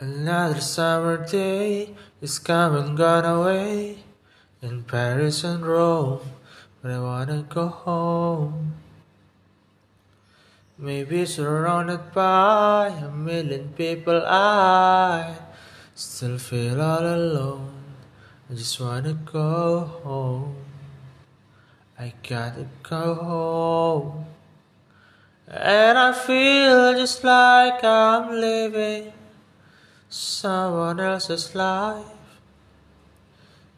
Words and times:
Another 0.00 0.60
summer 0.60 1.26
day 1.26 1.90
is 2.22 2.38
come 2.38 2.76
and 2.76 2.96
gone 2.96 3.24
away 3.24 3.98
in 4.62 4.84
Paris 4.84 5.42
and 5.42 5.66
Rome, 5.66 6.20
but 6.80 6.92
I 6.92 7.00
wanna 7.00 7.42
go 7.48 7.66
home. 7.66 8.74
Maybe 10.78 11.26
surrounded 11.26 12.14
by 12.14 12.94
a 12.94 13.10
million 13.10 13.74
people, 13.74 14.22
I 14.24 15.34
still 15.96 16.38
feel 16.38 16.80
all 16.80 17.02
alone. 17.02 17.82
I 18.48 18.54
just 18.54 18.78
wanna 18.78 19.14
go 19.14 19.80
home. 20.06 20.54
I 21.98 22.14
gotta 22.22 22.68
go 22.84 23.14
home. 23.16 24.26
And 25.48 25.98
I 25.98 26.12
feel 26.12 26.94
just 26.94 27.24
like 27.24 27.82
I'm 27.82 28.30
living 28.30 29.17
someone 30.08 31.00
else's 31.00 31.54
life. 31.54 32.06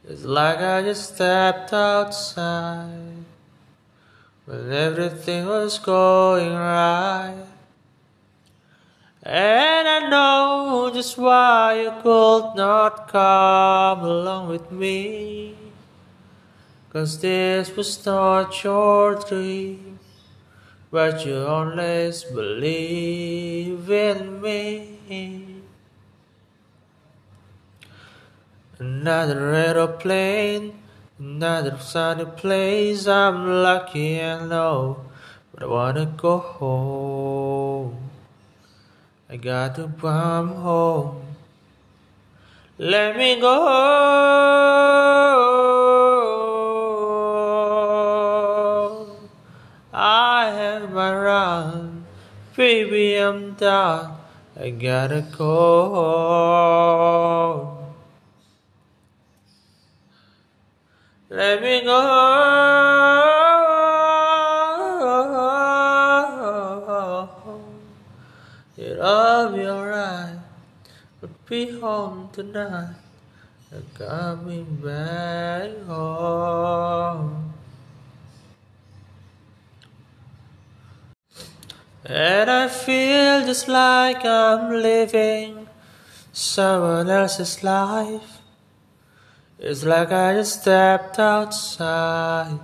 It's 0.09 0.25
like 0.25 0.59
I 0.59 0.83
just 0.83 1.15
stepped 1.15 1.73
outside 1.73 3.25
when 4.47 4.73
everything 4.73 5.47
was 5.47 5.79
going 5.79 6.53
right. 6.53 7.45
And 9.23 9.87
I 9.87 10.09
know 10.09 10.91
just 10.95 11.19
why 11.19 11.83
you 11.83 11.93
could 12.03 12.55
not 12.57 13.09
come 13.09 14.01
along 14.01 14.49
with 14.49 14.73
me. 14.73 15.55
Cause 16.91 17.21
this 17.21 17.77
was 17.77 18.05
not 18.05 18.65
your 18.65 19.15
dream, 19.15 20.01
but 20.91 21.25
you 21.25 21.47
always 21.47 22.25
believe 22.25 23.89
in 23.91 24.41
me. 24.41 25.60
Another 28.81 29.53
aeroplane, 29.53 30.73
another 31.19 31.77
sunny 31.79 32.25
place. 32.25 33.07
I'm 33.07 33.63
lucky 33.63 34.19
and 34.19 34.49
low, 34.49 35.05
but 35.53 35.65
I 35.65 35.67
wanna 35.67 36.07
go 36.07 36.39
home. 36.39 38.11
I 39.29 39.37
got 39.37 39.75
to 39.77 39.93
come 40.01 40.55
home. 40.55 41.37
Let 42.79 43.19
me 43.19 43.39
go. 43.39 43.59
I 49.93 50.51
have 50.57 50.91
my 50.91 51.15
run, 51.15 52.07
baby. 52.57 53.17
I'm 53.17 53.53
done. 53.57 54.17
I 54.59 54.71
gotta 54.71 55.21
go 55.37 55.91
home. 55.91 57.80
Let 61.33 61.63
me 61.63 61.83
go. 61.83 61.97
It'll 68.77 69.53
be 69.53 69.65
alright. 69.65 70.39
But 71.21 71.47
be 71.47 71.79
home 71.79 72.31
tonight. 72.33 72.97
I'm 73.73 73.87
coming 73.95 74.65
back 74.83 75.71
home. 75.87 77.55
And 82.05 82.51
I 82.51 82.67
feel 82.67 83.47
just 83.47 83.69
like 83.69 84.25
I'm 84.25 84.83
living 84.83 85.69
someone 86.33 87.09
else's 87.09 87.63
life. 87.63 88.40
It's 89.63 89.85
like 89.85 90.11
I 90.11 90.33
just 90.33 90.63
stepped 90.63 91.19
outside 91.19 92.59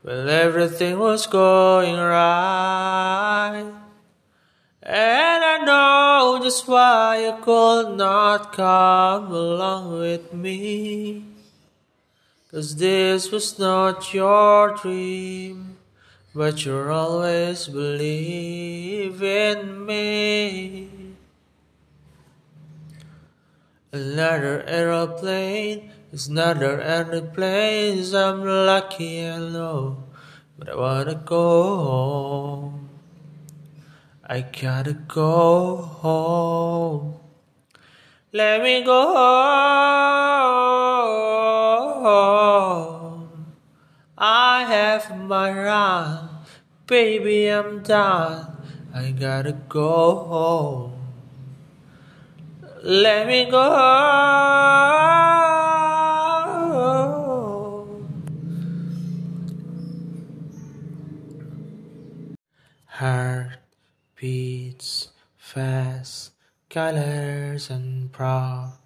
when 0.00 0.26
everything 0.26 0.98
was 0.98 1.26
going 1.26 1.94
right. 1.94 3.70
And 4.82 5.44
I 5.44 5.58
know 5.66 6.40
just 6.42 6.66
why 6.66 7.18
you 7.18 7.36
could 7.42 7.98
not 7.98 8.54
come 8.54 9.30
along 9.30 9.98
with 9.98 10.32
me. 10.32 11.24
Cause 12.50 12.74
this 12.76 13.30
was 13.30 13.58
not 13.58 14.14
your 14.14 14.74
dream, 14.74 15.76
but 16.34 16.64
you 16.64 16.78
always 16.78 17.68
believe 17.68 19.22
in 19.22 19.84
me. 19.84 20.87
Another 23.98 24.62
aeroplane 24.66 25.90
it's 26.10 26.26
another 26.28 26.80
aeroplane. 26.80 28.14
I'm 28.14 28.42
lucky 28.42 29.28
I 29.28 29.36
know, 29.36 30.04
but 30.58 30.70
I 30.70 30.74
wanna 30.74 31.16
go 31.16 31.76
home. 31.76 32.88
I 34.24 34.40
gotta 34.40 34.94
go 34.94 35.76
home. 35.76 37.16
Let 38.32 38.62
me 38.62 38.82
go 38.84 39.12
home. 42.04 43.28
I 44.16 44.64
have 44.64 45.14
my 45.24 45.52
run, 45.52 46.30
baby. 46.86 47.48
I'm 47.48 47.82
done. 47.82 48.56
I 48.94 49.10
gotta 49.10 49.52
go 49.68 50.24
home. 50.24 50.97
Let 52.82 53.26
me 53.26 53.50
go. 53.50 53.58
Heart 62.86 63.58
beats 64.14 65.08
fast, 65.36 66.32
colors 66.70 67.68
and 67.68 68.12
promises. 68.12 68.84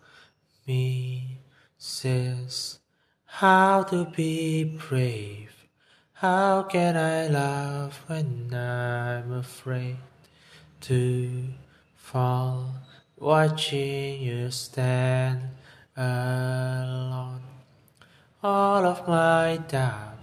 How 3.26 3.82
to 3.84 4.06
be 4.06 4.64
brave? 4.64 5.66
How 6.14 6.62
can 6.62 6.96
I 6.96 7.26
love 7.26 8.00
when 8.06 8.54
I'm 8.54 9.32
afraid 9.32 9.98
to 10.82 11.48
fall? 11.96 12.74
Watching 13.22 14.20
you 14.20 14.50
stand 14.50 15.42
alone, 15.96 17.42
all 18.42 18.84
of 18.84 19.06
my 19.06 19.60
doubt 19.68 20.18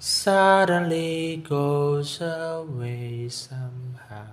suddenly 0.00 1.36
goes 1.36 2.20
away 2.20 3.28
somehow. 3.28 4.26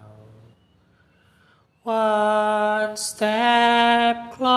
One 1.84 2.98
step 2.98 4.34
closer. 4.34 4.50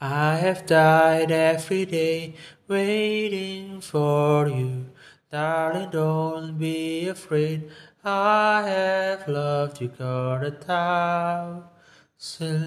I 0.00 0.36
have 0.36 0.64
died 0.64 1.30
every 1.30 1.84
day 1.84 2.32
waiting 2.66 3.82
for 3.82 4.48
you. 4.48 4.86
Darling, 5.30 5.90
don't 5.90 6.58
be 6.58 7.08
afraid. 7.08 7.70
I 8.04 8.64
have 8.66 9.28
loved 9.28 9.80
you 9.80 9.88
for 9.88 10.42
a 10.42 10.50
thousand 10.50 11.64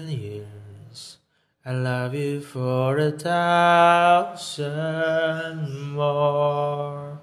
years. 0.08 1.18
I 1.62 1.72
love 1.72 2.14
you 2.14 2.40
for 2.40 2.96
a 2.96 3.10
thousand 3.10 4.70
more. 5.92 7.20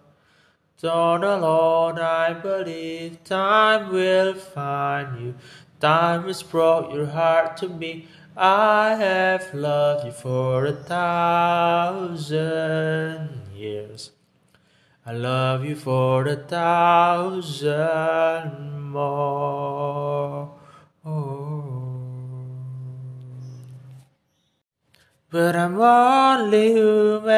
Don't 0.79 1.23
oh 1.23 1.39
alone, 1.39 1.97
I 1.97 2.33
believe 2.33 3.23
time 3.23 3.91
will 3.91 4.35
find 4.35 5.19
you. 5.19 5.33
Time 5.79 6.27
has 6.27 6.43
brought 6.43 6.93
your 6.93 7.07
heart 7.07 7.57
to 7.57 7.67
me. 7.67 8.07
I 8.37 8.93
have 8.93 9.55
loved 9.55 10.05
you 10.05 10.11
for 10.11 10.67
a 10.67 10.73
thousand 10.73 12.19
years. 13.55 14.11
I 15.05 15.11
love 15.11 15.65
you 15.65 15.75
for 15.75 16.25
a 16.27 16.37
thousand 16.37 17.73
more. 18.91 20.53
But 25.29 25.55
I'm 25.55 25.81
only 25.81 26.73
human, 26.73 27.31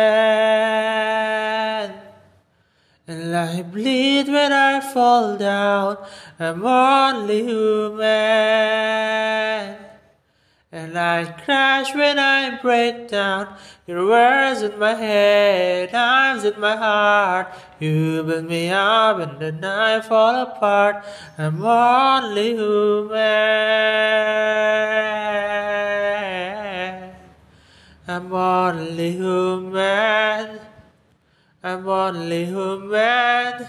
and 3.08 3.36
I 3.36 3.62
bleed 3.64 4.28
when 4.28 4.52
I 4.52 4.82
fall 4.82 5.38
down. 5.38 5.98
I'm 6.38 6.66
only 6.66 7.44
human, 7.46 8.06
And 10.76 11.00
I 11.00 11.24
crash 11.24 11.96
when 11.96 12.20
I 12.20 12.62
break 12.62 13.08
down. 13.08 13.56
Your 13.88 14.06
words 14.08 14.62
in 14.62 14.78
my 14.78 14.94
head, 14.94 15.92
times 15.92 16.44
in 16.44 16.60
my 16.60 16.76
heart. 16.76 17.48
You 17.80 18.24
build 18.24 18.44
me 18.44 18.70
up 18.72 19.20
and 19.20 19.40
then 19.40 19.64
I 19.64 20.02
fall 20.02 20.36
apart. 20.36 21.06
I'm 21.38 21.64
only 21.64 22.58
human. 22.58 23.16
I'm 28.06 28.34
only 28.34 29.12
human. 29.14 30.60
I'm 31.64 31.88
only 31.88 32.46
human. 32.48 33.68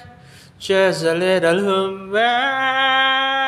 Just 0.59 1.05
a 1.05 1.15
little 1.15 1.61
human. 1.61 3.46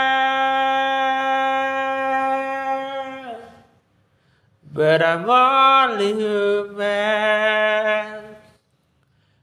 But 4.78 5.02
I'm 5.02 5.28
only 5.28 6.12
human. 6.14 6.86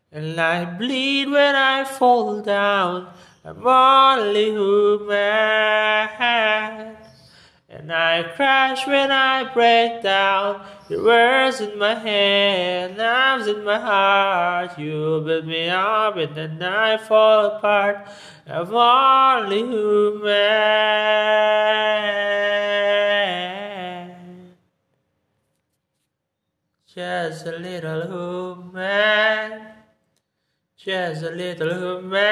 And 0.10 0.40
I 0.40 0.64
bleed 0.64 1.30
when 1.30 1.56
I 1.58 1.84
fall 1.84 2.42
down. 2.42 3.10
I'm 3.44 3.68
only 3.68 4.52
human. 4.52 5.18
And 7.68 7.92
I 7.92 8.24
crash 8.38 8.88
when 8.88 9.12
I 9.12 9.54
break 9.54 10.02
down. 10.04 10.66
Your 10.88 11.04
words 11.04 11.60
in 11.60 11.78
my 11.78 11.96
head, 11.96 12.96
knives 12.96 13.48
in 13.48 13.66
my 13.66 13.78
heart. 13.78 14.80
You 14.80 15.22
build 15.26 15.48
me 15.48 15.68
up 15.68 16.16
and 16.16 16.34
then 16.34 16.64
I 16.64 16.96
fall 16.96 17.58
apart. 17.58 18.08
I'm 18.48 18.74
only 18.74 19.64
human. 19.68 20.96
Just 26.96 27.46
a 27.46 27.58
little 27.58 28.04
human. 28.08 29.68
Just 30.78 31.24
a 31.24 31.30
little 31.30 31.74
human. 31.74 32.24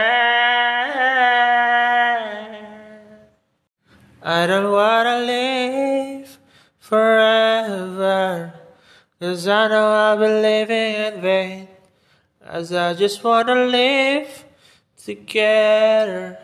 I 4.21 4.48
don't 4.48 4.71
wanna 4.71 5.19
live 5.19 6.38
forever. 6.80 8.54
Cause 9.19 9.50
I 9.50 9.68
know 9.68 9.86
I've 9.86 10.19
been 10.19 10.42
living 10.42 10.95
in 11.07 11.21
vain. 11.21 11.68
As 12.42 12.71
I 12.71 12.94
just 12.94 13.21
wanna 13.21 13.65
live 13.65 14.45
together. 14.95 16.39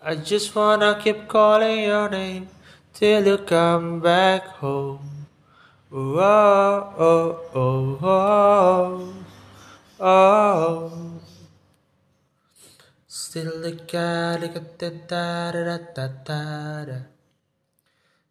I 0.00 0.16
just 0.16 0.52
wanna 0.56 1.00
keep 1.00 1.28
calling 1.28 1.84
your 1.84 2.08
name 2.08 2.48
till 2.94 3.26
you 3.26 3.38
come 3.38 4.00
back 4.00 4.46
home. 4.60 5.26
Oh, 5.90 6.18
oh, 6.98 7.40
oh, 7.54 7.98
oh, 8.02 9.14
oh. 10.00 11.20
Still 13.06 13.60
the 13.62 13.72
da 13.88 14.36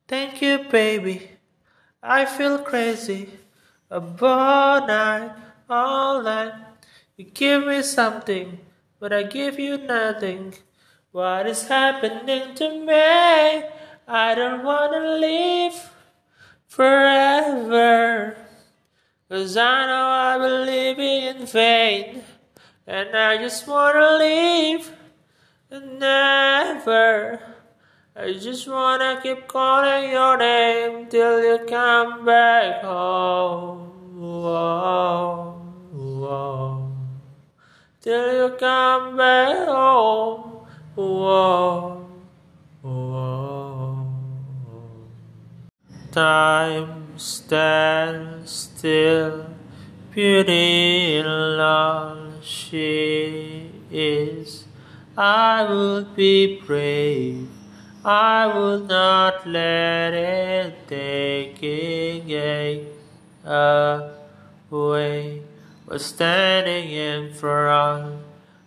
Thank 0.08 0.42
you, 0.42 0.66
baby. 0.70 1.32
I 2.04 2.26
feel 2.26 2.60
crazy 2.60 3.30
about 3.90 4.88
night, 4.88 5.32
all 5.70 6.22
night. 6.22 6.54
You 7.18 7.26
give 7.26 7.66
me 7.66 7.82
something, 7.84 8.60
but 9.00 9.14
I 9.14 9.24
give 9.24 9.60
you 9.60 9.78
nothing. 9.78 10.54
What 11.12 11.46
is 11.48 11.68
happening 11.68 12.56
to 12.56 12.86
me? 12.86 13.64
I 14.14 14.36
don't 14.36 14.62
wanna 14.66 15.16
live 15.20 15.90
forever. 16.68 18.36
Cause 19.30 19.56
I 19.56 19.86
know 19.86 20.08
I 20.10 20.36
will 20.36 20.66
live 20.66 21.00
in 21.00 21.46
vain. 21.46 22.22
And 22.86 23.16
I 23.16 23.38
just 23.38 23.66
wanna 23.70 24.18
and 25.72 26.00
never. 26.00 27.40
I 28.14 28.34
just 28.34 28.68
wanna 28.68 29.22
keep 29.24 29.48
calling 29.48 30.12
your 30.12 30.36
name 30.36 31.08
till 31.08 31.42
you 31.42 31.66
come 31.66 32.26
back 32.26 32.84
home. 32.84 34.20
Whoa, 34.20 35.54
whoa. 35.94 36.92
Till 38.02 38.34
you 38.34 38.58
come 38.58 39.16
back 39.16 39.70
home. 39.70 40.68
Whoa. 40.96 42.01
Time 46.12 47.18
stands 47.18 48.52
still, 48.52 49.46
beauty 50.14 51.16
in 51.16 51.26
love 51.26 52.44
she 52.44 53.72
is. 53.90 54.66
I 55.18 55.64
would 55.70 56.14
be 56.14 56.60
brave. 56.60 57.48
I 58.04 58.48
would 58.48 58.90
not 58.90 59.48
let 59.48 60.14
it 60.14 60.88
take 60.90 61.64
it 61.64 62.88
away. 63.46 65.42
But 65.88 66.02
standing 66.02 66.90
in 66.92 67.34
front 67.34 68.22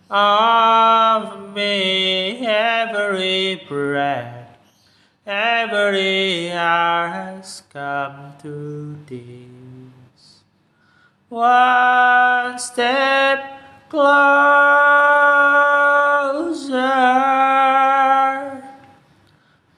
of 0.09 1.53
me, 1.53 2.45
every 2.47 3.61
breath, 3.67 4.34
every 5.25 6.51
hour 6.51 7.07
has 7.07 7.63
come 7.71 8.33
to 8.41 8.95
this. 9.07 10.43
One 11.29 12.59
step 12.59 13.89
closer. 13.89 14.05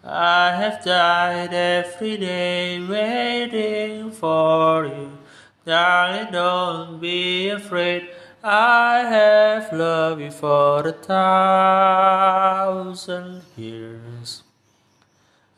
I 0.04 0.52
have 0.56 0.84
died 0.84 1.54
every 1.54 2.18
day 2.18 2.80
waiting 2.82 4.12
for 4.12 4.86
you. 4.86 5.18
Darling, 5.66 6.32
don't 6.32 7.00
be 7.00 7.50
afraid. 7.50 8.10
I 8.44 9.00
have 9.00 9.74
loved 9.74 10.22
you 10.22 10.32
for 10.32 10.88
a 10.88 10.94
thousand 10.94 12.04
years. 13.58 14.44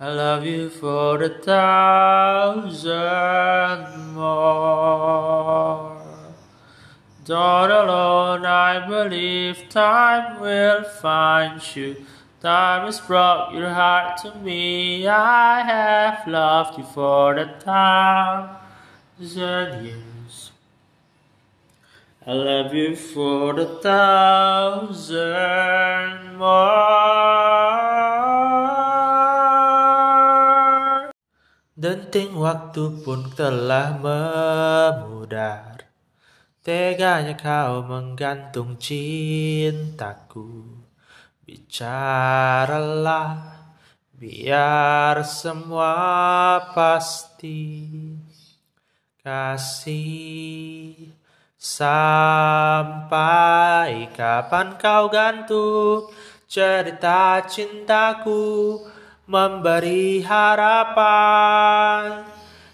I 0.01 0.13
love 0.13 0.45
you 0.45 0.69
for 0.69 1.21
a 1.21 1.27
thousand 1.27 2.93
more. 4.13 6.01
Not 7.27 7.69
alone, 7.69 8.45
I 8.45 8.87
believe 8.87 9.67
time 9.67 10.39
will 10.39 10.85
find 10.85 11.61
you. 11.75 12.05
Time 12.41 12.85
has 12.85 13.01
brought 13.01 13.53
your 13.53 13.71
heart 13.71 14.15
to 14.19 14.35
me. 14.35 15.05
I 15.05 15.63
have 15.63 16.25
loved 16.25 16.77
you 16.77 16.85
for 16.85 17.35
a 17.35 17.59
thousand 17.59 18.55
years. 19.85 20.51
I 22.25 22.31
love 22.31 22.73
you 22.73 22.95
for 22.95 23.59
a 23.59 23.65
thousand 23.65 25.17
more. 26.37 28.48
Denting 31.79 32.35
waktu 32.35 33.07
pun 33.07 33.31
telah 33.31 33.95
memudar. 33.95 35.87
Teganya 36.59 37.39
kau 37.39 37.87
menggantung 37.87 38.75
cintaku. 38.75 40.75
Bicaralah 41.47 43.31
biar 44.11 45.23
semua 45.23 45.95
pasti. 46.75 47.87
Kasih 49.23 51.15
Sampai 51.55 52.91
kapan 54.19 54.75
kau 54.75 55.07
gantung 55.07 56.11
cerita 56.43 57.39
cintaku 57.47 58.83
Memberi 59.29 60.25
harapan. 60.25 62.25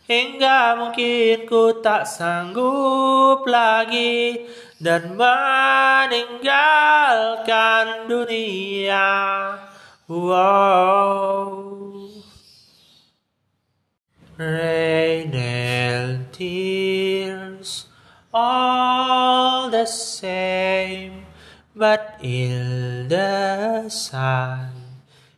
Hingga 0.08 0.80
mungkin 0.80 1.44
ku 1.44 1.84
tak 1.84 2.08
sanggup 2.08 3.44
lagi 3.44 4.48
Dan 4.80 5.20
meninggalkan 5.20 8.08
dunia. 8.08 9.12
Wow. 10.08 11.76
Rain 14.38 15.34
and 15.34 16.28
tears 16.36 17.88
All 18.36 19.72
the 19.72 19.88
same 19.88 21.24
But 21.74 22.20
in 22.22 23.08
the 23.08 23.88
sun 23.88 24.75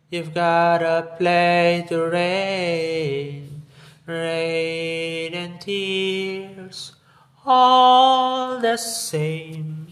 You've 0.10 0.34
gotta 0.34 1.16
play 1.18 1.86
the 1.90 2.08
rain, 2.08 3.64
rain 4.06 5.34
and 5.34 5.60
tears, 5.60 6.94
all 7.46 8.58
the 8.62 8.78
same. 8.78 9.92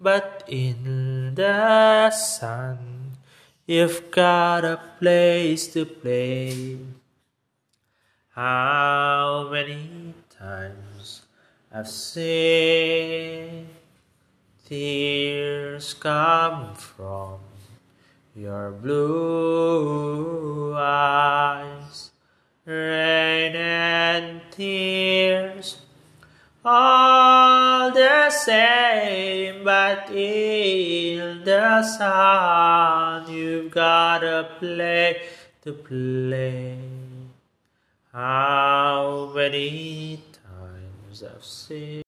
But 0.00 0.44
in 0.46 1.34
the 1.34 2.10
sun, 2.10 3.18
you've 3.66 4.12
got 4.12 4.64
a 4.64 4.80
place 5.00 5.66
to 5.74 5.84
play. 5.84 6.78
How 8.30 9.48
many 9.50 10.14
times 10.30 11.22
I've 11.74 11.88
seen 11.88 13.66
tears 14.64 15.92
come 15.94 16.76
from 16.76 17.49
your 18.34 18.70
blue 18.70 20.74
eyes, 20.76 22.10
rain 22.64 23.56
and 23.56 24.40
tears, 24.50 25.78
all 26.64 27.90
the 27.90 28.30
same, 28.30 29.64
but 29.64 30.10
in 30.10 31.42
the 31.44 31.82
sun, 31.82 33.32
you've 33.32 33.70
got 33.70 34.22
a 34.22 34.48
play 34.58 35.22
to 35.62 35.72
play. 35.72 36.78
How 38.12 39.32
many 39.34 40.22
times 40.44 41.22
I've 41.22 41.44
seen 41.44 42.02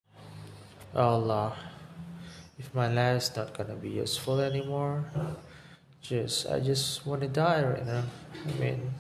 Allah, 0.95 1.57
if 2.59 2.75
my 2.75 2.93
life's 2.93 3.35
not 3.35 3.57
gonna 3.57 3.75
be 3.75 3.91
useful 3.91 4.41
anymore, 4.41 5.05
just 6.03 6.51
I 6.51 6.59
just 6.59 7.07
want 7.07 7.23
to 7.23 7.29
die 7.29 7.63
right 7.63 7.87
now. 7.87 8.03
I 8.35 8.53
mean, 8.61 8.91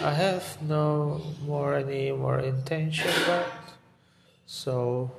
I 0.00 0.14
have 0.14 0.62
no 0.62 1.20
more 1.42 1.74
any 1.74 2.12
more 2.12 2.38
intention, 2.38 3.10
but 3.26 3.50
so 4.46 5.10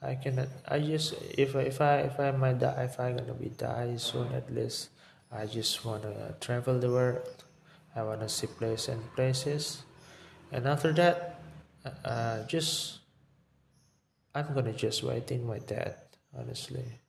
I 0.00 0.14
cannot. 0.14 0.48
I 0.68 0.78
just 0.78 1.14
if 1.36 1.58
if 1.58 1.80
I 1.82 2.06
if 2.06 2.18
I 2.20 2.30
might 2.30 2.62
die 2.62 2.86
if 2.86 3.00
I 3.00 3.10
gonna 3.10 3.34
be 3.34 3.50
die 3.50 3.98
soon 3.98 4.32
at 4.32 4.46
least 4.54 4.94
I 5.34 5.46
just 5.46 5.84
wanna 5.84 6.38
travel 6.40 6.78
the 6.78 6.90
world. 6.90 7.44
I 7.96 8.02
wanna 8.02 8.28
see 8.28 8.46
places 8.46 8.94
and 8.94 9.02
places, 9.16 9.82
and 10.52 10.68
after 10.68 10.92
that, 10.94 11.40
uh, 12.04 12.44
just 12.46 13.00
I'm 14.34 14.54
gonna 14.54 14.76
just 14.76 15.02
waiting 15.02 15.46
my 15.46 15.58
death 15.58 15.96
honestly. 16.36 17.00